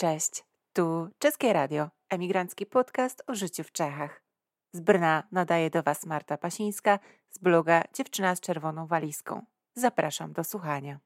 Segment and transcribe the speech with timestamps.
[0.00, 4.22] Cześć, tu Czeskie Radio, emigrancki podcast o życiu w Czechach.
[4.72, 6.98] Z Brna nadaje do Was Marta Pasińska
[7.30, 9.44] z bloga Dziewczyna z czerwoną walizką.
[9.74, 10.98] Zapraszam do słuchania.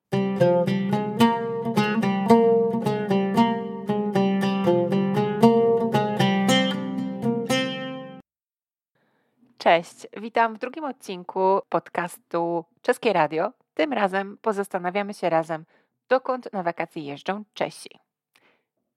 [9.58, 13.52] Cześć, witam w drugim odcinku podcastu Czeskie Radio.
[13.74, 15.64] Tym razem pozastanawiamy się razem,
[16.08, 18.03] dokąd na wakacje jeżdżą Czesi.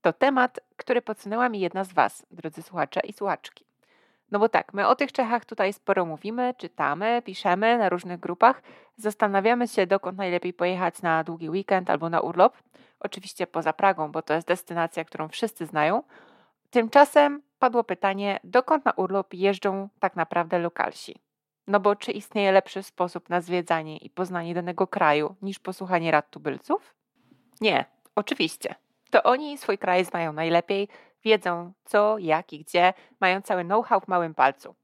[0.02, 3.65] To temat, który podsunęła mi jedna z Was, drodzy słuchacze i słuchaczki.
[4.32, 8.61] No bo tak, my o tych Czechach tutaj sporo mówimy, czytamy, piszemy na różnych grupach,
[8.97, 12.57] zastanawiamy się, dokąd najlepiej pojechać na długi weekend albo na urlop.
[13.00, 16.04] Oczywiście poza Pragą, bo to jest destynacja, którą wszyscy znają.
[16.69, 21.16] Tymczasem padło pytanie, dokąd na urlop jeżdżą tak naprawdę lokalsi.
[21.68, 26.29] No bo czy istnieje lepszy sposób na zwiedzanie i poznanie danego kraju niż posłuchanie rad
[26.29, 26.96] tubylców?
[27.61, 27.86] Nie,
[28.16, 28.75] oczywiście.
[29.10, 30.88] To oni swój kraj znają najlepiej,
[31.24, 34.75] wiedzą co, jak i gdzie, mają cały know-how w małym palcu.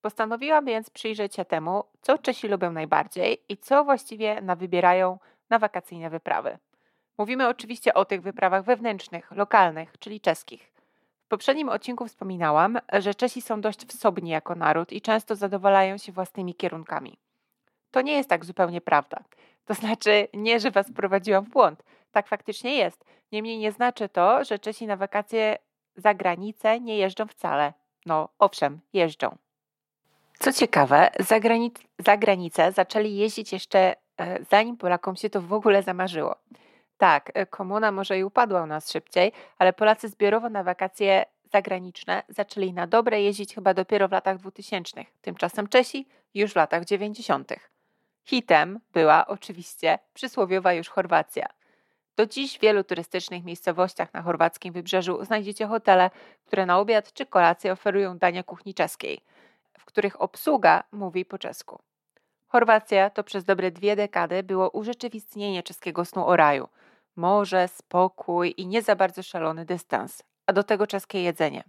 [0.00, 5.18] Postanowiłam więc przyjrzeć się temu, co Czesi lubią najbardziej i co właściwie na wybierają
[5.50, 6.58] na wakacyjne wyprawy.
[7.18, 10.72] Mówimy oczywiście o tych wyprawach wewnętrznych, lokalnych, czyli czeskich.
[11.24, 16.12] W poprzednim odcinku wspominałam, że Czesi są dość wsobni jako naród i często zadowalają się
[16.12, 17.18] własnymi kierunkami.
[17.90, 19.24] To nie jest tak zupełnie prawda.
[19.64, 21.82] To znaczy, nie, że was prowadziłam w błąd.
[22.14, 23.04] Tak faktycznie jest.
[23.32, 25.58] Niemniej nie znaczy to, że Czesi na wakacje
[25.96, 27.72] za granicę nie jeżdżą wcale.
[28.06, 29.36] No, owszem, jeżdżą.
[30.38, 35.52] Co ciekawe, za, granic za granicę zaczęli jeździć jeszcze e, zanim Polakom się to w
[35.52, 36.36] ogóle zamarzyło.
[36.98, 42.22] Tak, e, komuna może i upadła u nas szybciej, ale Polacy zbiorowo na wakacje zagraniczne
[42.28, 45.04] zaczęli na dobre jeździć chyba dopiero w latach 2000.
[45.22, 47.52] Tymczasem Czesi już w latach 90.
[48.24, 51.46] Hitem była oczywiście przysłowiowa już Chorwacja.
[52.16, 56.10] Do dziś w wielu turystycznych miejscowościach na chorwackim wybrzeżu znajdziecie hotele,
[56.46, 59.20] które na obiad czy kolację oferują dania kuchni czeskiej,
[59.78, 61.78] w których obsługa mówi po czesku.
[62.46, 66.68] Chorwacja to przez dobre dwie dekady było urzeczywistnienie czeskiego snu o raju.
[67.16, 71.64] Morze, spokój i nie za bardzo szalony dystans, a do tego czeskie jedzenie.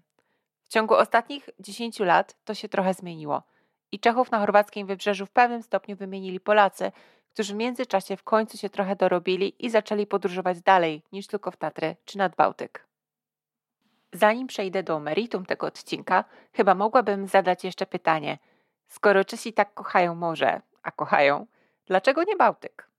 [0.64, 3.44] W ciągu ostatnich 10 lat to się trochę zmieniło
[3.92, 6.92] i Czechów na chorwackim wybrzeżu w pewnym stopniu wymienili Polacy,
[7.36, 11.58] którzy w międzyczasie w końcu się trochę dorobili i zaczęli podróżować dalej niż tylko w
[11.58, 12.88] Tatry czy nad Bałtyk.
[14.14, 16.24] Zanim przejdę do meritum tego odcinka,
[16.54, 18.38] chyba mogłabym zadać jeszcze pytanie.
[18.88, 21.48] Skoro Czesi tak kochają morze, a kochają,
[21.86, 22.90] dlaczego nie Bałtyk?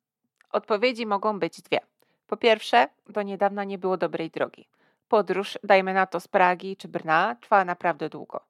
[0.53, 1.81] Odpowiedzi mogą być dwie.
[2.27, 4.69] Po pierwsze, do niedawna nie było dobrej drogi.
[5.09, 8.41] Podróż, dajmy na to z Pragi czy Brna, trwała naprawdę długo.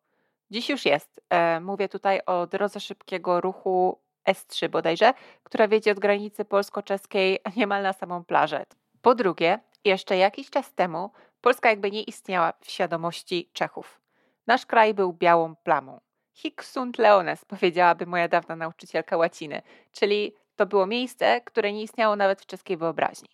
[0.50, 1.20] Dziś już jest.
[1.30, 7.82] E, mówię tutaj o drodze szybkiego ruchu S3 bodajże, która wiedzie od granicy polsko-czeskiej niemal
[7.82, 8.64] na samą plażę.
[9.02, 11.10] Po drugie, jeszcze jakiś czas temu
[11.40, 14.00] Polska jakby nie istniała w świadomości Czechów.
[14.46, 16.00] Nasz kraj był białą plamą.
[16.34, 22.16] Hic sunt leones, powiedziałaby moja dawna nauczycielka łaciny, czyli to było miejsce, które nie istniało
[22.16, 23.28] nawet w czeskiej wyobraźni.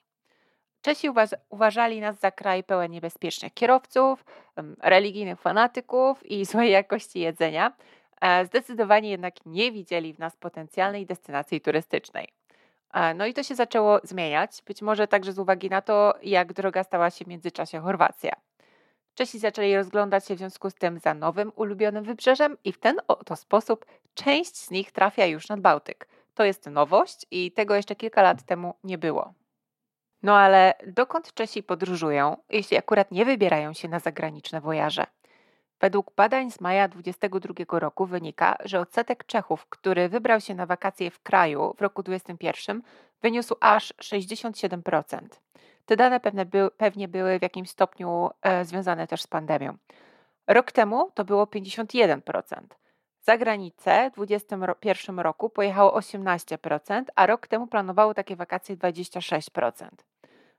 [0.83, 1.09] Czesi
[1.49, 4.25] uważali nas za kraj pełen niebezpiecznych kierowców,
[4.83, 7.73] religijnych fanatyków i złej jakości jedzenia,
[8.45, 12.29] zdecydowanie jednak nie widzieli w nas potencjalnej destynacji turystycznej.
[12.93, 16.53] E, no i to się zaczęło zmieniać, być może także z uwagi na to, jak
[16.53, 18.33] droga stała się w międzyczasie Chorwacja.
[19.15, 22.97] Czesi zaczęli rozglądać się w związku z tym za nowym, ulubionym wybrzeżem i w ten
[23.09, 26.09] oto sposób część z nich trafia już nad Bałtyk.
[26.35, 29.35] To jest nowość i tego jeszcze kilka lat temu nie było.
[30.23, 35.07] No ale dokąd Czesi podróżują, jeśli akurat nie wybierają się na zagraniczne wojaże?
[35.83, 41.11] Według badań z maja 2022 roku wynika, że odsetek Czechów, który wybrał się na wakacje
[41.11, 42.83] w kraju w roku 2021,
[43.23, 45.19] wyniósł aż 67%.
[45.87, 49.77] Te dane pewne by, pewnie były w jakimś stopniu e, związane też z pandemią.
[50.47, 52.43] Rok temu to było 51%.
[53.21, 59.89] Za granicę w 2021 roku pojechało 18%, a rok temu planowało takie wakacje 26%.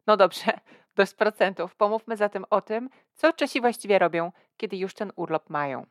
[0.07, 0.59] No dobrze,
[0.95, 1.75] dość procentów.
[1.75, 5.85] Pomówmy zatem o tym, co Czesi właściwie robią, kiedy już ten urlop mają.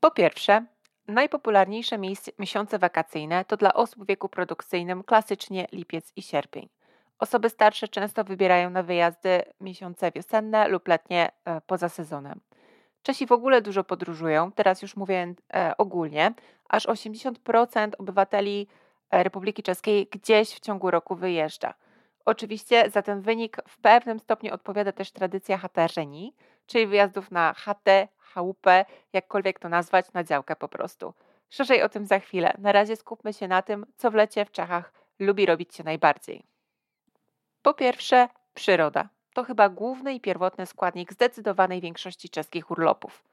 [0.00, 0.66] Po pierwsze,
[1.08, 1.98] najpopularniejsze
[2.38, 6.68] miesiące wakacyjne to dla osób w wieku produkcyjnym klasycznie lipiec i sierpień.
[7.18, 12.40] Osoby starsze często wybierają na wyjazdy miesiące wiosenne lub letnie e, poza sezonem.
[13.02, 16.34] Czesi w ogóle dużo podróżują, teraz już mówię e, ogólnie,
[16.68, 18.66] aż 80% obywateli
[19.10, 21.74] e, Republiki Czeskiej gdzieś w ciągu roku wyjeżdża.
[22.24, 26.34] Oczywiście za ten wynik w pewnym stopniu odpowiada też tradycja haterzeni,
[26.66, 31.14] czyli wyjazdów na chatę, chałupę, jakkolwiek to nazwać, na działkę po prostu.
[31.50, 32.54] Szerzej o tym za chwilę.
[32.58, 36.44] Na razie skupmy się na tym, co w lecie w Czechach lubi robić się najbardziej.
[37.62, 39.08] Po pierwsze, przyroda.
[39.34, 43.24] to chyba główny i pierwotny składnik zdecydowanej większości czeskich urlopów.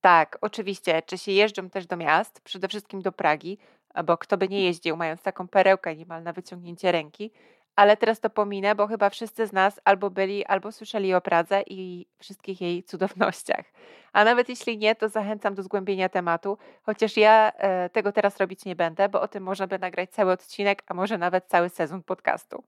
[0.00, 3.58] Tak, oczywiście, Czesi jeżdżą też do miast, przede wszystkim do Pragi,
[4.04, 7.32] bo kto by nie jeździł, mając taką perełkę niemal na wyciągnięcie ręki,
[7.76, 11.62] ale teraz to pominę, bo chyba wszyscy z nas albo byli, albo słyszeli o Pradze
[11.66, 13.64] i wszystkich jej cudownościach.
[14.12, 18.64] A nawet jeśli nie, to zachęcam do zgłębienia tematu, chociaż ja e, tego teraz robić
[18.64, 22.02] nie będę, bo o tym można by nagrać cały odcinek, a może nawet cały sezon
[22.02, 22.64] podcastu.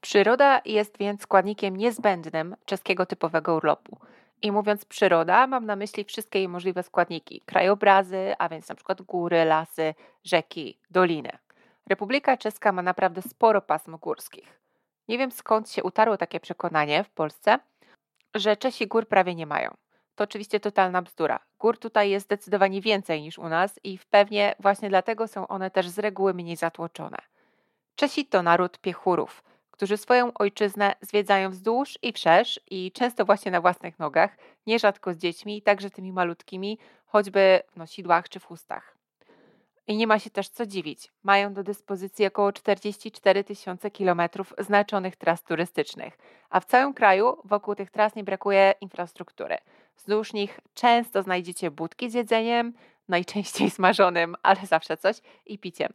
[0.00, 3.98] Przyroda jest więc składnikiem niezbędnym czeskiego typowego urlopu.
[4.42, 9.02] I mówiąc przyroda, mam na myśli wszystkie jej możliwe składniki: krajobrazy, a więc na przykład
[9.02, 9.94] góry, lasy,
[10.24, 11.45] rzeki, doliny.
[11.88, 14.60] Republika Czeska ma naprawdę sporo pasm górskich.
[15.08, 17.58] Nie wiem skąd się utarło takie przekonanie w Polsce,
[18.34, 19.74] że Czesi gór prawie nie mają.
[20.14, 21.40] To oczywiście totalna bzdura.
[21.58, 25.88] Gór tutaj jest zdecydowanie więcej niż u nas i pewnie właśnie dlatego są one też
[25.88, 27.18] z reguły mniej zatłoczone.
[27.96, 33.60] Czesi to naród piechurów, którzy swoją ojczyznę zwiedzają wzdłuż i wszerz i często właśnie na
[33.60, 34.36] własnych nogach,
[34.66, 38.95] nierzadko z dziećmi, także tymi malutkimi, choćby w nosidłach czy w chustach.
[39.86, 41.12] I nie ma się też co dziwić.
[41.22, 46.18] Mają do dyspozycji około 44 tysiące kilometrów znaczonych tras turystycznych,
[46.50, 49.58] a w całym kraju wokół tych tras nie brakuje infrastruktury.
[49.96, 52.72] Wzdłuż nich często znajdziecie budki z jedzeniem,
[53.08, 55.16] najczęściej smażonym, ale zawsze coś,
[55.46, 55.92] i piciem.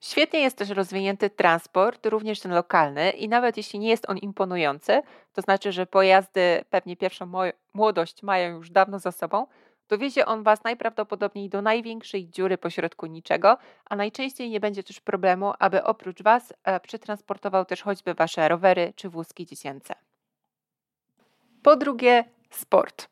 [0.00, 5.02] Świetnie jest też rozwinięty transport, również ten lokalny, i nawet jeśli nie jest on imponujący,
[5.32, 7.32] to znaczy, że pojazdy pewnie pierwszą
[7.74, 9.46] młodość mają już dawno za sobą,
[9.88, 15.52] Dowiezie on Was najprawdopodobniej do największej dziury pośrodku niczego, a najczęściej nie będzie też problemu,
[15.58, 19.94] aby oprócz Was e, przetransportował też choćby Wasze rowery czy wózki dziecięce.
[21.62, 23.08] Po drugie, sport.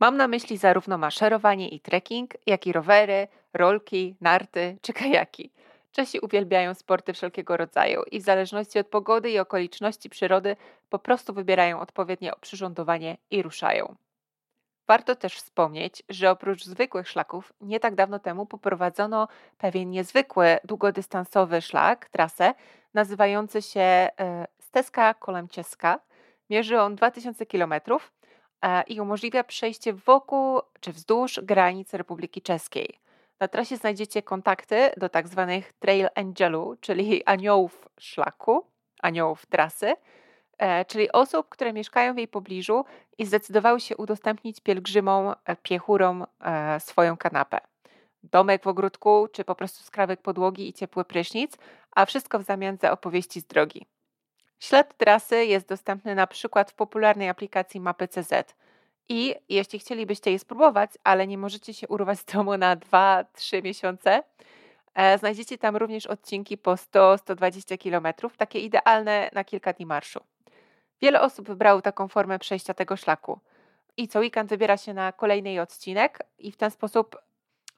[0.00, 5.52] Mam na myśli zarówno maszerowanie i trekking, jak i rowery, rolki, narty czy kajaki.
[5.92, 10.56] Czesi uwielbiają sporty wszelkiego rodzaju i w zależności od pogody i okoliczności przyrody
[10.88, 13.96] po prostu wybierają odpowiednie oprzyrządowanie i ruszają.
[14.88, 21.62] Warto też wspomnieć, że oprócz zwykłych szlaków, nie tak dawno temu poprowadzono pewien niezwykły, długodystansowy
[21.62, 22.54] szlak, trasę,
[22.94, 24.08] nazywający się e,
[24.58, 26.00] Steska Kolemcieska.
[26.50, 27.72] Mierzy on 2000 km
[28.62, 32.98] e, i umożliwia przejście wokół czy wzdłuż granic Republiki Czeskiej.
[33.40, 38.64] Na trasie znajdziecie kontakty do tak zwanych Trail Angelu, czyli aniołów szlaku,
[39.02, 39.94] aniołów trasy,
[40.86, 42.84] czyli osób, które mieszkają w jej pobliżu
[43.18, 47.60] i zdecydowały się udostępnić pielgrzymom, e, piechurom e, swoją kanapę.
[48.22, 51.58] Domek w ogródku, czy po prostu skrawek podłogi i ciepły prysznic,
[51.90, 53.86] a wszystko w zamian za opowieści z drogi.
[54.60, 58.54] Ślad trasy jest dostępny na przykład w popularnej aplikacji Mapy CZ.
[59.08, 64.22] I jeśli chcielibyście je spróbować, ale nie możecie się urwać z domu na 2-3 miesiące,
[65.18, 70.20] znajdziecie tam również odcinki po 100-120 km, takie idealne na kilka dni marszu.
[71.00, 73.40] Wiele osób wybrało taką formę przejścia tego szlaku.
[73.96, 77.16] I co weekend wybiera się na kolejny odcinek i w ten sposób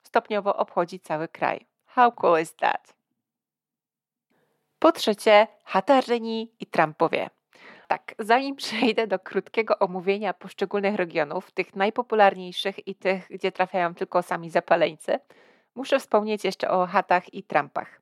[0.03, 1.67] stopniowo obchodzi cały kraj.
[1.87, 2.95] How cool is that?
[4.79, 7.31] Po trzecie, Hatarzeni i Trumpowie.
[7.89, 14.23] Tak, zanim przejdę do krótkiego omówienia poszczególnych regionów, tych najpopularniejszych i tych, gdzie trafiają tylko
[14.23, 15.19] sami zapaleńcy,
[15.75, 18.00] muszę wspomnieć jeszcze o Hatach i Trumpach.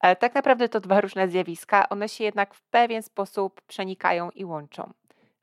[0.00, 4.44] Ale tak naprawdę to dwa różne zjawiska, one się jednak w pewien sposób przenikają i
[4.44, 4.92] łączą.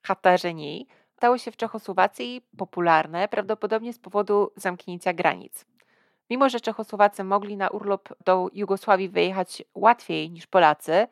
[0.03, 0.87] Hatarzeni
[1.17, 5.65] stało się w Czechosłowacji popularne prawdopodobnie z powodu zamknięcia granic.
[6.29, 11.07] Mimo, że Czechosłowacy mogli na urlop do Jugosławii wyjechać łatwiej niż Polacy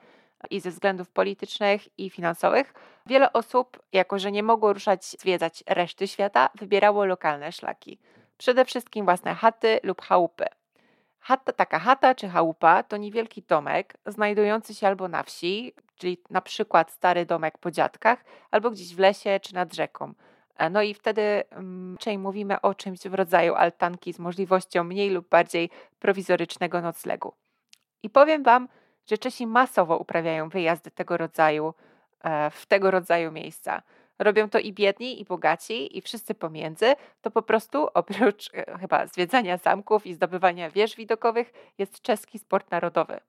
[0.50, 2.74] i ze względów politycznych i finansowych,
[3.06, 8.00] wiele osób, jako że nie mogło ruszać zwiedzać reszty świata, wybierało lokalne szlaki.
[8.38, 10.46] Przede wszystkim własne chaty lub chałupy.
[11.28, 16.42] Chata, taka chata czy chałupa to niewielki domek znajdujący się albo na wsi, czyli na
[16.42, 20.14] przykład stary domek po dziadkach, albo gdzieś w lesie czy nad rzeką.
[20.58, 25.10] E, no i wtedy um, raczej mówimy o czymś w rodzaju altanki z możliwością mniej
[25.10, 27.34] lub bardziej prowizorycznego noclegu.
[28.04, 28.68] I powiem Wam,
[29.06, 31.74] że Czesi masowo uprawiają wyjazdy tego rodzaju
[32.24, 33.82] e, w tego rodzaju miejsca.
[34.20, 36.96] Robią to i biedni, i bogaci, i wszyscy pomiędzy.
[37.22, 42.72] To po prostu oprócz e, chyba zwiedzania zamków i zdobywania wież widokowych jest czeski sport
[42.72, 43.20] narodowy.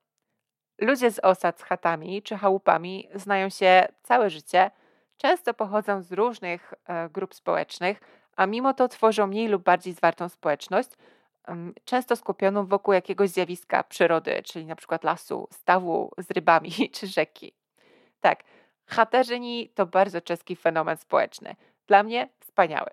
[0.78, 4.70] Ludzie z osad z chatami czy chałupami znają się całe życie,
[5.16, 8.00] często pochodzą z różnych e, grup społecznych,
[8.36, 10.90] a mimo to tworzą mniej lub bardziej zwartą społeczność,
[11.84, 17.52] często skupioną wokół jakiegoś zjawiska przyrody, czyli na przykład lasu, stawu z rybami czy rzeki.
[18.20, 18.44] Tak,
[18.86, 21.56] Chaterzyni to bardzo czeski fenomen społeczny.
[21.86, 22.90] Dla mnie wspaniały.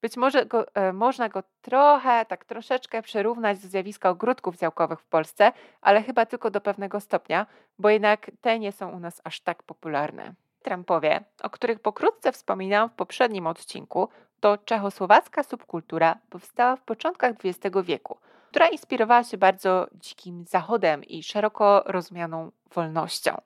[0.00, 5.06] Być może go, e, można go trochę, tak troszeczkę przyrównać do zjawiska ogródków działkowych w
[5.06, 7.46] Polsce, ale chyba tylko do pewnego stopnia,
[7.78, 10.34] bo jednak te nie są u nas aż tak popularne.
[10.62, 14.08] Trampowie, o których pokrótce wspominałam w poprzednim odcinku,
[14.40, 18.18] to czechosłowacka subkultura powstała w początkach XX wieku,
[18.50, 23.40] która inspirowała się bardzo dzikim zachodem i szeroko rozumianą wolnością.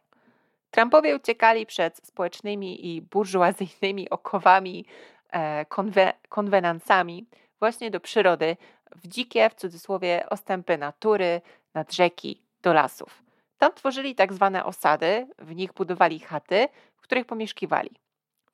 [0.70, 4.84] Trumpowie uciekali przed społecznymi i burżuazyjnymi okowami,
[5.30, 7.26] e, konwe, konwenansami
[7.58, 8.56] właśnie do przyrody,
[8.96, 11.40] w dzikie, w cudzysłowie, ostępy natury,
[11.74, 13.22] nad rzeki, do lasów.
[13.58, 17.90] Tam tworzyli tak zwane osady, w nich budowali chaty, w których pomieszkiwali.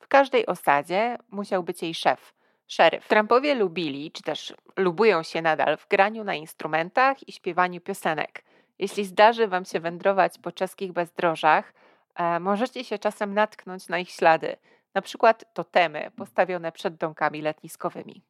[0.01, 2.35] W każdej osadzie musiał być jej szef,
[2.67, 3.09] szeryf.
[3.09, 8.45] Trumpowie lubili, czy też lubują się nadal w graniu na instrumentach i śpiewaniu piosenek.
[8.79, 11.73] Jeśli zdarzy Wam się wędrować po czeskich bezdrożach,
[12.41, 14.57] możecie się czasem natknąć na ich ślady,
[14.95, 18.23] na przykład totemy postawione przed domkami letniskowymi.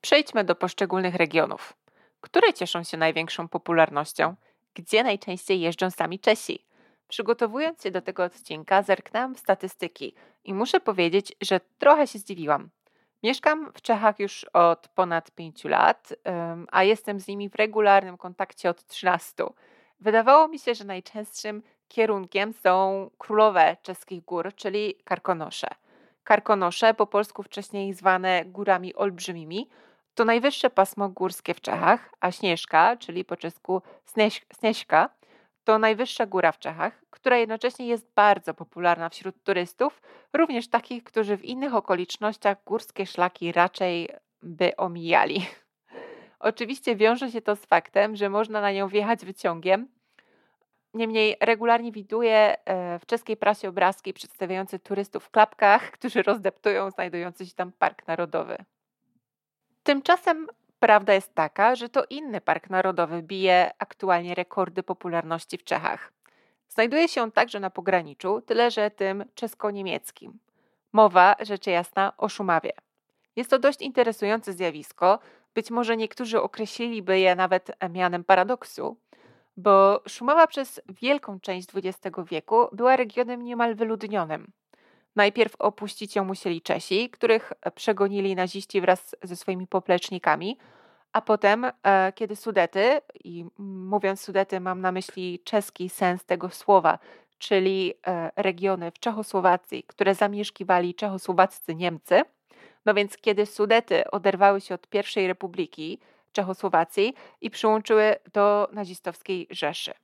[0.00, 1.76] Przejdźmy do poszczególnych regionów.
[2.20, 4.34] Które cieszą się największą popularnością?
[4.74, 6.66] Gdzie najczęściej jeżdżą sami Czesi?
[7.08, 10.14] Przygotowując się do tego odcinka, zerknęłam w statystyki
[10.44, 12.70] i muszę powiedzieć, że trochę się zdziwiłam.
[13.22, 16.14] Mieszkam w Czechach już od ponad 5 lat,
[16.72, 19.44] a jestem z nimi w regularnym kontakcie od 13.
[20.00, 25.68] Wydawało mi się, że najczęstszym kierunkiem są królowe czeskich gór, czyli Karkonosze.
[26.24, 29.68] Karkonosze, po polsku wcześniej zwane górami olbrzymimi,
[30.14, 33.82] to najwyższe pasmo górskie w Czechach, a Śnieżka, czyli po czesku
[34.52, 35.10] Snieżka,
[35.64, 40.02] to najwyższa góra w Czechach, która jednocześnie jest bardzo popularna wśród turystów,
[40.32, 44.08] również takich, którzy w innych okolicznościach górskie szlaki raczej
[44.42, 45.46] by omijali.
[46.38, 49.88] Oczywiście wiąże się to z faktem, że można na nią wjechać wyciągiem.
[50.96, 57.46] Niemniej regularnie widuję e, w czeskiej prasie obrazki przedstawiające turystów w klapkach, którzy rozdeptują znajdujący
[57.46, 58.56] się tam park narodowy.
[59.82, 60.46] Tymczasem
[60.78, 66.12] prawda jest taka, że to inny park narodowy bije aktualnie rekordy popularności w Czechach.
[66.68, 70.38] Znajduje się on także na pograniczu, tyle że tym czesko-niemieckim.
[70.92, 72.72] Mowa, rzecz jasna, o Szumawie.
[73.36, 75.18] Jest to dość interesujące zjawisko,
[75.54, 78.96] być może niektórzy określiliby je nawet mianem paradoksu,
[79.56, 84.52] bo Szumawa przez wielką część XX wieku była regionem niemal wyludnionym.
[85.16, 90.58] Najpierw opuścić ją musieli Czesi, których przegonili naziści wraz ze swoimi poplecznikami,
[91.12, 96.98] a potem, e, kiedy Sudety, i mówiąc Sudety mam na myśli czeski sens tego słowa,
[97.38, 102.22] czyli e, regiony w Czechosłowacji, które zamieszkiwali czechosłowaccy Niemcy,
[102.86, 106.00] no więc kiedy Sudety oderwały się od pierwszej republiki
[106.36, 109.94] Czechosłowacji i przyłączyły do nazistowskiej Rzeszy.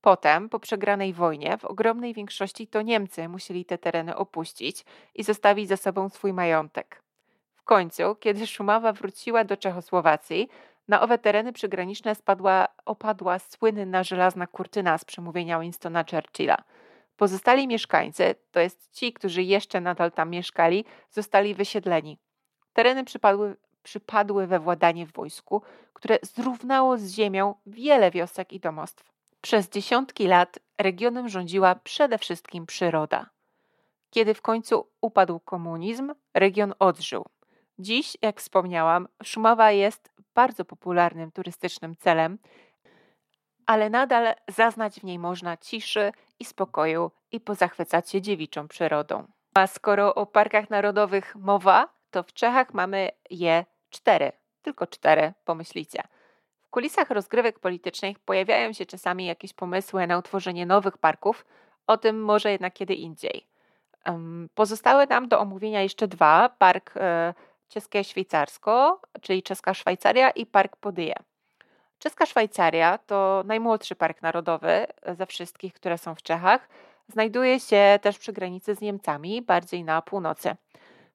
[0.00, 5.68] Potem, po przegranej wojnie, w ogromnej większości to Niemcy musieli te tereny opuścić i zostawić
[5.68, 7.02] za sobą swój majątek.
[7.54, 10.48] W końcu, kiedy Szumawa wróciła do Czechosłowacji,
[10.88, 16.56] na owe tereny przygraniczne spadła, opadła słynna żelazna kurtyna z przemówienia Winstona Churchilla.
[17.16, 22.18] Pozostali mieszkańcy, to jest ci, którzy jeszcze nadal tam mieszkali, zostali wysiedleni.
[22.72, 25.62] Tereny przypadły, przypadły we władanie w wojsku,
[25.92, 29.12] które zrównało z ziemią wiele wiosek i domostw.
[29.40, 33.30] Przez dziesiątki lat regionem rządziła przede wszystkim przyroda.
[34.10, 37.24] Kiedy w końcu upadł komunizm, region odżył.
[37.78, 42.38] Dziś, jak wspomniałam, Szumowa jest bardzo popularnym turystycznym celem,
[43.66, 49.26] ale nadal zaznać w niej można ciszy i spokoju i pozachwycać się dziewiczą przyrodą.
[49.54, 54.32] A skoro o parkach narodowych mowa, to w Czechach mamy je cztery,
[54.62, 56.02] tylko cztery, pomyślicie.
[56.60, 61.44] W kulisach rozgrywek politycznych pojawiają się czasami jakieś pomysły na utworzenie nowych parków,
[61.86, 63.46] o tym może jednak kiedy indziej.
[64.54, 67.34] Pozostały nam do omówienia jeszcze dwa: park e,
[67.68, 71.14] Czeskie Szwajcarsko, czyli Czeska Szwajcaria i Park Podyje.
[71.98, 74.86] Czeska Szwajcaria to najmłodszy park narodowy
[75.18, 76.68] ze wszystkich, które są w Czechach.
[77.08, 80.56] Znajduje się też przy granicy z Niemcami, bardziej na północy.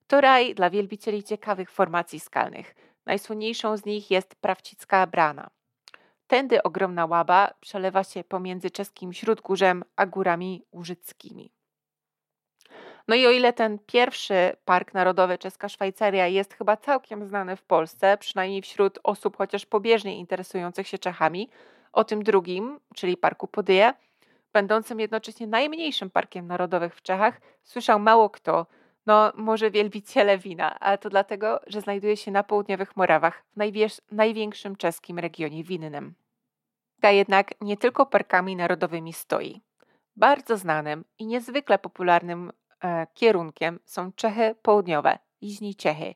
[0.08, 2.76] To raj dla wielbicieli ciekawych formacji skalnych.
[3.06, 5.50] Najsłynniejszą z nich jest Prawcicka Brana.
[6.28, 11.52] Tędy ogromna łaba przelewa się pomiędzy czeskim Śródgórzem a górami łużyckimi.
[13.08, 17.64] No i o ile ten pierwszy Park Narodowy Czeska Szwajcaria jest chyba całkiem znany w
[17.64, 21.50] Polsce, przynajmniej wśród osób chociaż pobieżnie interesujących się Czechami,
[21.94, 23.94] o tym drugim, czyli Parku Podyje,
[24.54, 28.66] będącym jednocześnie najmniejszym parkiem narodowym w Czechach, słyszał mało kto,
[29.08, 33.44] no może wielbiciele wina, ale to dlatego, że znajduje się na południowych Morawach,
[34.08, 36.14] w największym czeskim regionie winnym.
[37.02, 39.62] Ta jednak nie tylko parkami narodowymi stoi.
[40.16, 42.52] Bardzo znanym i niezwykle popularnym
[42.84, 46.16] E, kierunkiem są Czechy Południowe, Jižní Czechy.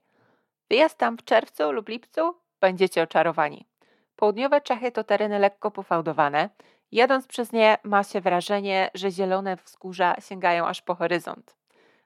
[0.69, 3.67] Wyjazd tam w czerwcu lub lipcu będziecie oczarowani.
[4.15, 6.49] Południowe Czechy to tereny lekko pofałdowane.
[6.91, 11.55] Jadąc przez nie ma się wrażenie, że zielone wzgórza sięgają aż po horyzont.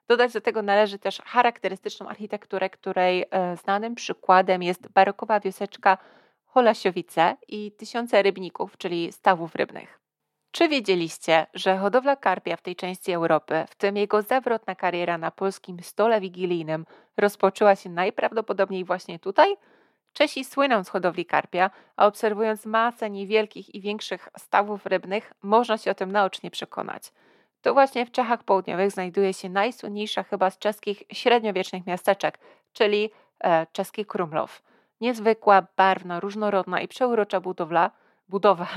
[0.08, 5.98] Dodać do tego należy też charakterystyczną architekturę, której e, znanym przykładem jest barokowa wioseczka
[6.46, 10.00] Holasiowice i tysiące rybników, czyli stawów rybnych.
[10.52, 15.32] Czy wiedzieliście, że hodowla karpia w tej części Europy, w tym jego zawrotna kariera na
[15.32, 16.86] polskim stole wigilijnym,
[17.18, 19.56] rozpoczęła się najprawdopodobniej właśnie tutaj?
[20.14, 25.92] Czesi słyną z hodowli karpia, a obserwując masę niewielkich i większych stawów rybnych, można się
[25.92, 27.12] o tym naocznie przekonać.
[27.66, 32.40] To właśnie w Czechach Południowych znajduje się najsłynniejsza chyba z czeskich średniowiecznych miasteczek,
[32.74, 33.10] czyli
[33.44, 34.62] e, czeski Krumlov.
[35.02, 37.92] Niezwykła, barwna, różnorodna i przeurocza budowla,
[38.30, 38.68] budowa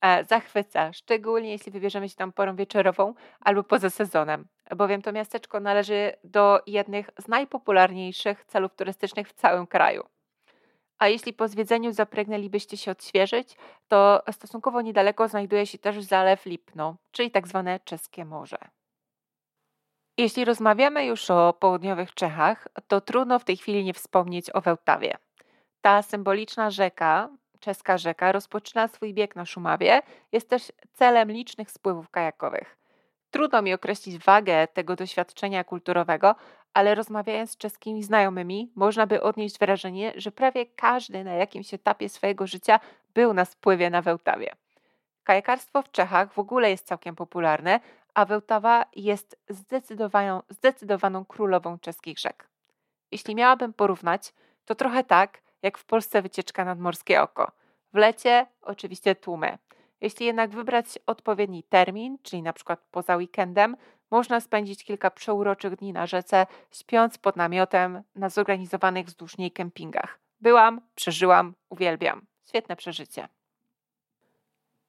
[0.00, 5.60] e, zachwyca, szczególnie jeśli wybierzemy się tam porą wieczorową albo poza sezonem, bowiem to miasteczko
[5.60, 10.04] należy do jednych z najpopularniejszych celów turystycznych w całym kraju.
[11.02, 13.56] A jeśli po zwiedzeniu zapragnęlibyście się odświeżyć,
[13.88, 18.58] to stosunkowo niedaleko znajduje się też zalew Lipno, czyli tak zwane czeskie morze.
[20.18, 25.16] Jeśli rozmawiamy już o południowych Czechach, to trudno w tej chwili nie wspomnieć o Wełtawie.
[25.80, 27.28] Ta symboliczna rzeka,
[27.60, 32.81] czeska rzeka, rozpoczyna swój bieg na Szumawie, jest też celem licznych spływów kajakowych.
[33.32, 36.34] Trudno mi określić wagę tego doświadczenia kulturowego,
[36.74, 42.08] ale rozmawiając z czeskimi znajomymi, można by odnieść wrażenie, że prawie każdy na jakimś etapie
[42.08, 42.80] swojego życia
[43.14, 44.52] był na spływie na Wełtawie.
[45.24, 47.80] Kajakarstwo w Czechach w ogóle jest całkiem popularne,
[48.14, 52.48] a Wełtawa jest zdecydowaną, zdecydowaną królową czeskich rzek.
[53.10, 54.34] Jeśli miałabym porównać,
[54.64, 57.52] to trochę tak, jak w Polsce wycieczka nad Morskie Oko.
[57.92, 59.58] W lecie oczywiście tłumy.
[60.02, 63.76] Jeśli jednak wybrać odpowiedni termin, czyli na przykład poza weekendem,
[64.10, 70.18] można spędzić kilka przeuroczych dni na rzece, śpiąc pod namiotem na zorganizowanych wzdłuż niej kempingach.
[70.40, 72.26] Byłam, przeżyłam, uwielbiam.
[72.48, 73.28] Świetne przeżycie.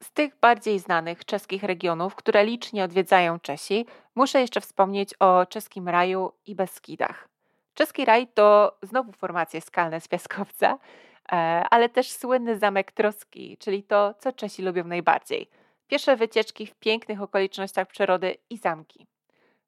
[0.04, 5.90] Z tych bardziej znanych czeskich regionów, które licznie odwiedzają Czesi, muszę jeszcze wspomnieć o czeskim
[5.90, 7.30] raju i Beskidach.
[7.74, 10.78] Czeski raj to znowu formacje skalne z piaskowca,
[11.70, 15.50] ale też słynny zamek Troski, czyli to, co Czesi lubią najbardziej.
[15.88, 19.08] Pierwsze wycieczki w pięknych okolicznościach przyrody i zamki.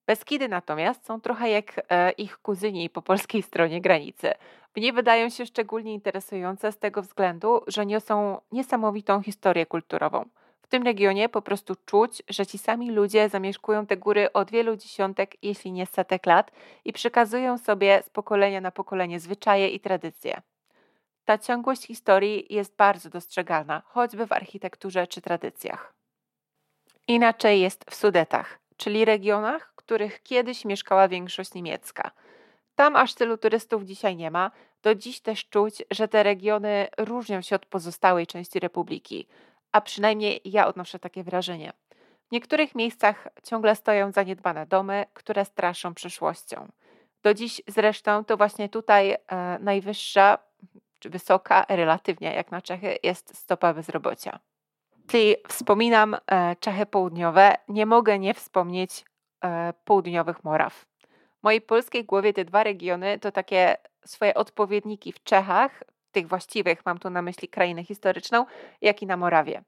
[0.07, 4.31] Beskidy natomiast są trochę jak e, ich kuzyni po polskiej stronie granicy.
[4.75, 10.25] Mnie wydają się szczególnie interesujące z tego względu, że niosą niesamowitą historię kulturową.
[10.61, 14.75] W tym regionie po prostu czuć, że ci sami ludzie zamieszkują te góry od wielu
[14.75, 16.51] dziesiątek, jeśli nie setek lat
[16.85, 20.41] i przekazują sobie z pokolenia na pokolenie zwyczaje i tradycje.
[21.25, 25.93] Ta ciągłość historii jest bardzo dostrzegalna, choćby w architekturze czy tradycjach.
[27.07, 32.11] Inaczej jest w Sudetach, czyli regionach, w których kiedyś mieszkała większość niemiecka.
[32.75, 37.41] Tam aż tylu turystów dzisiaj nie ma, do dziś też czuć, że te regiony różnią
[37.41, 39.27] się od pozostałej części republiki
[39.75, 41.73] a przynajmniej ja odnoszę takie wrażenie.
[42.27, 46.67] W niektórych miejscach ciągle stoją zaniedbane domy, które straszą przyszłością.
[47.23, 49.17] Do dziś zresztą to właśnie tutaj e,
[49.59, 50.37] najwyższa,
[51.05, 54.39] wysoka, relatywnie jak na Czechy, jest stopa bezrobocia.
[55.13, 59.05] Jeśli wspominam e, Czechy południowe, nie mogę nie wspomnieć
[59.43, 60.85] e, południowych Moraw.
[61.39, 66.85] W mojej polskiej głowie te dwa regiony to takie swoje odpowiedniki w Czechach, tych właściwych,
[66.85, 68.45] mam tu na myśli krainę historyczną,
[68.81, 69.63] jak i na Morawie.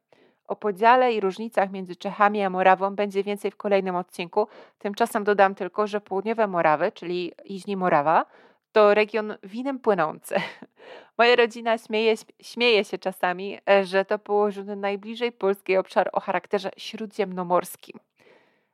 [0.48, 4.48] O podziale i różnicach między Czechami a Morawą będzie więcej w kolejnym odcinku.
[4.80, 8.26] Tymczasem dodam tylko, że południowe Morawy, czyli Iźni Morawa,
[8.72, 10.36] to region winem płynący.
[11.18, 16.72] Moja rodzina śmieje, śmieje się czasami, e, że to położony najbliżej polski obszar o charakterze
[16.78, 18.00] śródziemnomorskim.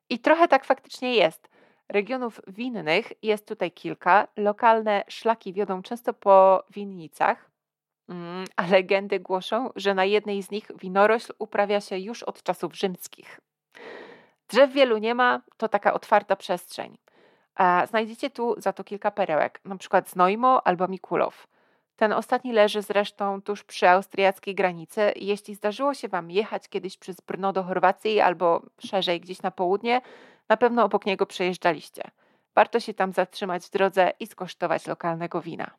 [0.10, 1.50] I trochę tak faktycznie jest.
[1.90, 4.28] Regionów winnych jest tutaj kilka.
[4.38, 7.54] Lokalne szlaki wiodą często po winnicach,
[8.10, 12.76] Mm, a legendy głoszą, że na jednej z nich winorośl uprawia się już od czasów
[12.76, 13.40] rzymskich.
[14.50, 16.98] Drzew wielu nie ma, to taka otwarta przestrzeń.
[17.90, 21.48] Znajdziecie tu za to kilka perełek, na przykład Znojmo albo Mikulow.
[21.96, 25.12] Ten ostatni leży zresztą tuż przy austriackiej granicy.
[25.16, 30.02] Jeśli zdarzyło się Wam jechać kiedyś przez Brno do Chorwacji albo szerzej gdzieś na południe,
[30.50, 32.04] na pewno obok niego przejeżdżaliście.
[32.56, 35.72] Warto się tam zatrzymać w drodze i skosztować lokalnego wina.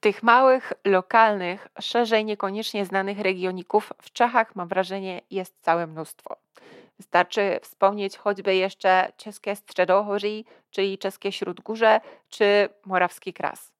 [0.00, 6.36] Tych małych, lokalnych, szerzej niekoniecznie znanych regioników w Czechach mam wrażenie jest całe mnóstwo.
[6.98, 13.72] Wystarczy wspomnieć choćby jeszcze czeskie Strzedohoří, czyli czeskie Śródgórze, czy Morawski Kras.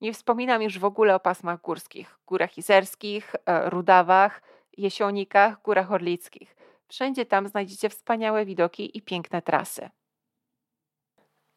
[0.00, 4.42] Nie wspominam już w ogóle o pasmach górskich, górach izerskich, e, Rudawach,
[4.76, 6.56] Jesionikach, górach orlickich.
[6.88, 9.90] Wszędzie tam znajdziecie wspaniałe widoki i piękne trasy.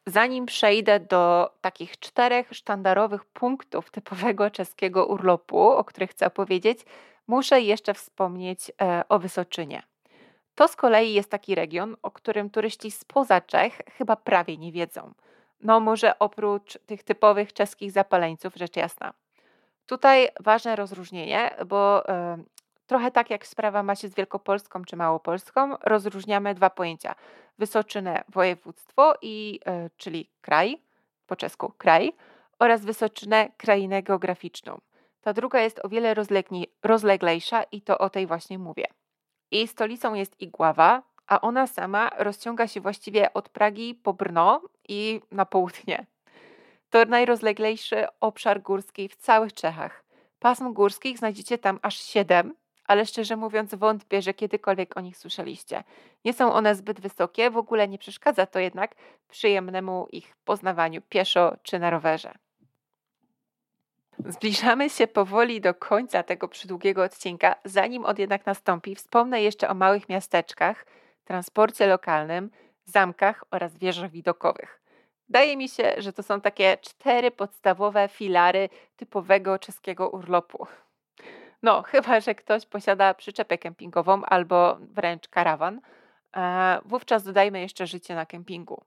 [0.08, 6.80] Zanim przejdę do takich czterech sztandarowych punktów typowego czeskiego urlopu, o których chcę opowiedzieć,
[7.28, 9.91] muszę jeszcze wspomnieć e, o Wysoczynie.
[10.62, 15.14] To z kolei jest taki region, o którym turyści spoza Czech chyba prawie nie wiedzą.
[15.62, 19.14] No może oprócz tych typowych czeskich zapaleńców, rzecz jasna.
[19.86, 22.14] Tutaj ważne rozróżnienie, bo y,
[22.88, 27.16] trochę tak jak sprawa ma się z Wielkopolską czy Małopolską, rozróżniamy dwa pojęcia.
[27.60, 30.82] Wysocznę województwo, i, y, czyli kraj,
[31.28, 32.14] po czesku kraj,
[32.60, 34.82] oraz Wysocznę krainę geograficzną.
[35.22, 36.16] Ta druga jest o wiele
[36.84, 38.86] rozleglejsza i to o tej właśnie mówię.
[39.52, 45.22] Jej stolicą jest Igława, a ona sama rozciąga się właściwie od Pragi po Brno i
[45.32, 46.06] na południe.
[46.90, 50.04] To najrozleglejszy obszar górski w całych Czechach.
[50.40, 52.56] Pasm górskich znajdziecie tam aż siedem,
[52.88, 55.84] ale szczerze mówiąc wątpię, że kiedykolwiek o nich słyszeliście.
[56.26, 58.96] Nie są one zbyt wysokie, w ogóle nie przeszkadza to jednak
[59.30, 62.34] przyjemnemu ich poznawaniu pieszo czy na rowerze.
[64.20, 67.56] Zbliżamy się powoli do końca tego przydługiego odcinka.
[67.66, 70.86] Zanim on jednak nastąpi, wspomnę jeszcze o małych miasteczkach,
[71.24, 72.52] transporcie lokalnym,
[72.86, 74.82] zamkach oraz wieżach widokowych.
[75.28, 80.68] Wydaje mi się, że to są takie cztery podstawowe filary typowego czeskiego urlopu.
[81.64, 85.82] No, chyba że ktoś posiada przyczepę kempingową albo wręcz karawan,
[86.86, 88.84] wówczas dodajmy jeszcze życie na kempingu.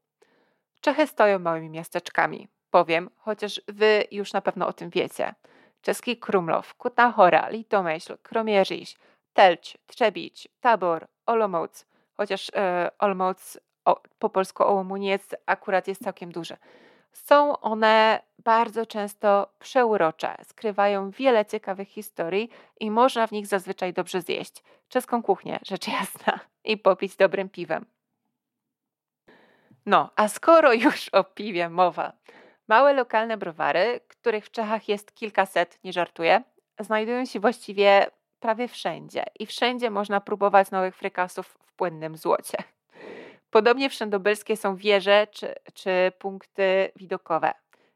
[0.81, 5.35] Czechy stoją małymi miasteczkami powiem, chociaż wy już na pewno o tym wiecie.
[5.83, 8.97] Czeski Krumlow, Kutna Hora, Litomyśl, Kromierzyś,
[9.33, 16.57] Telć, Trzebić, Tabor, Olomouc, chociaż e, Olomouc o, po polsku Ołomuniec akurat jest całkiem duży.
[17.13, 24.21] Są one bardzo często przeurocze, skrywają wiele ciekawych historii i można w nich zazwyczaj dobrze
[24.21, 24.63] zjeść.
[24.89, 27.87] Czeską kuchnię, rzecz jasna, i popić dobrym piwem.
[29.87, 32.13] No, a skoro już o piwie mowa,
[32.69, 36.43] Małe lokalne browary, których w Czechach jest kilkaset, nie żartuję,
[36.81, 38.07] znajdują się właściwie
[38.41, 42.59] prawie wszędzie i wszędzie można próbować nowych frykasów w płynnym złocie.
[43.51, 47.53] Podobnie wszędobylskie są wieże czy, czy punkty widokowe.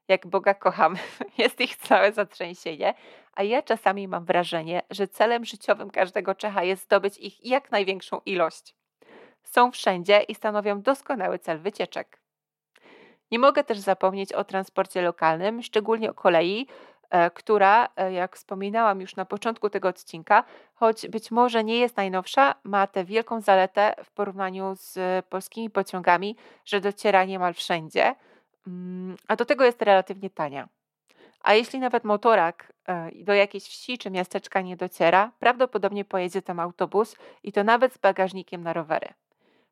[0.09, 0.96] Jak Boga kocham,
[1.38, 2.94] jest ich całe zatrzęsienie,
[3.33, 8.20] a ja czasami mam wrażenie, że celem życiowym każdego Czecha jest zdobyć ich jak największą
[8.26, 8.74] ilość.
[9.42, 12.17] Są wszędzie i stanowią doskonały cel wycieczek.
[13.31, 16.67] Nie mogę też zapomnieć o transporcie lokalnym, szczególnie o kolei,
[17.11, 21.97] e, która, e, jak wspominałam już na początku tego odcinka, choć być może nie jest
[21.97, 28.14] najnowsza, ma tę wielką zaletę w porównaniu z polskimi pociągami, że dociera niemal wszędzie,
[28.67, 30.69] mm, a do tego jest relatywnie tania.
[31.41, 36.61] A jeśli nawet motorak e, do jakiejś wsi czy miasteczka nie dociera, prawdopodobnie pojedzie tam
[36.61, 39.09] autobus i to nawet z bagażnikiem na rowery.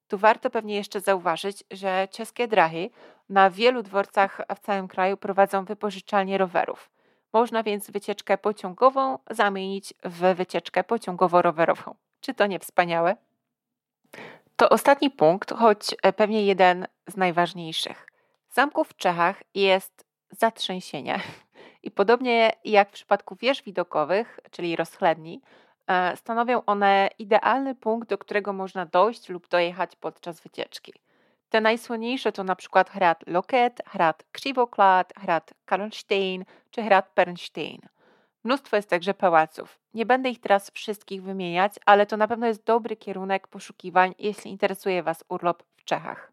[0.09, 2.91] Tu warto pewnie jeszcze zauważyć, że czeskie drahy
[3.29, 6.91] na wielu dworcach w całym kraju prowadzą wypożyczalnie rowerów.
[7.33, 11.95] Można więc wycieczkę pociągową zamienić w wycieczkę pociągowo-rowerową.
[12.21, 13.17] Czy to nie wspaniałe?
[14.57, 18.07] To ostatni punkt, choć e, pewnie jeden z najważniejszych.
[18.51, 21.21] Zamków w Czechach jest zatrzęsienie.
[21.83, 25.41] I podobnie jak w przypadku wież widokowych, czyli rozchledni,
[26.15, 30.93] stanowią one idealny punkt, do którego można dojść lub dojechać podczas wycieczki.
[31.51, 37.81] Te najsłynniejsze to na przykład hrad Loket, hrad Krzywoklad, hrad Karlstein czy hrad Bernstein.
[38.45, 39.79] Mnóstwo jest także pałaców.
[39.95, 44.51] Nie będę ich teraz wszystkich wymieniać, ale to na pewno jest dobry kierunek poszukiwań, jeśli
[44.51, 46.33] interesuje Was urlop w Czechach.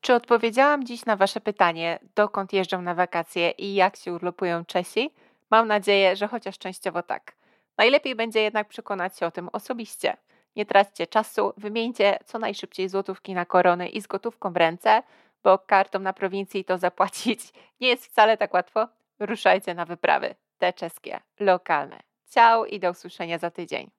[0.00, 5.10] Czy odpowiedziałam dziś na Wasze pytanie, dokąd jeżdżą na wakacje i jak się urlopują Czesi?
[5.50, 7.32] Mam nadzieję, że chociaż częściowo tak.
[7.78, 10.16] Najlepiej będzie jednak przekonać się o tym osobiście.
[10.56, 15.02] Nie traćcie czasu, wymieńcie co najszybciej złotówki na korony i z gotówką w ręce,
[15.44, 17.40] bo kartą na prowincji to zapłacić
[17.80, 18.88] nie jest wcale tak łatwo.
[19.20, 22.00] Ruszajcie na wyprawy, te czeskie, lokalne.
[22.30, 23.90] Ciao i do usłyszenia za tydzień.